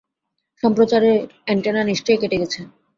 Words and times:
সম্প্রচারের 0.63 1.15
antenna 1.45 1.81
নিশ্চয়ই 1.89 2.19
কেটে 2.21 2.37
গেছে। 2.41 2.59